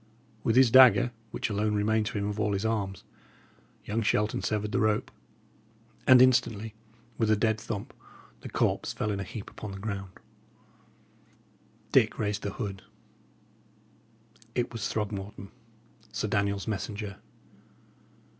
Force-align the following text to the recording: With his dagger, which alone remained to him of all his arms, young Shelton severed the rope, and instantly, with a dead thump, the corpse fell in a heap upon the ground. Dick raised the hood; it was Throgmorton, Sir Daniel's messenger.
With 0.43 0.55
his 0.55 0.71
dagger, 0.71 1.11
which 1.29 1.51
alone 1.51 1.75
remained 1.75 2.07
to 2.07 2.17
him 2.17 2.25
of 2.27 2.39
all 2.39 2.53
his 2.53 2.65
arms, 2.65 3.03
young 3.85 4.01
Shelton 4.01 4.41
severed 4.41 4.71
the 4.71 4.79
rope, 4.79 5.11
and 6.07 6.23
instantly, 6.23 6.73
with 7.19 7.29
a 7.29 7.35
dead 7.35 7.61
thump, 7.61 7.93
the 8.39 8.49
corpse 8.49 8.93
fell 8.93 9.11
in 9.11 9.19
a 9.19 9.23
heap 9.23 9.47
upon 9.51 9.73
the 9.73 9.77
ground. 9.79 10.13
Dick 11.91 12.17
raised 12.17 12.41
the 12.41 12.53
hood; 12.53 12.81
it 14.55 14.73
was 14.73 14.87
Throgmorton, 14.87 15.51
Sir 16.11 16.27
Daniel's 16.27 16.67
messenger. 16.67 17.17